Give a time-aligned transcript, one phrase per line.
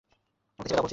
[0.59, 0.89] ওকে ছেড়ে দাও বলছি।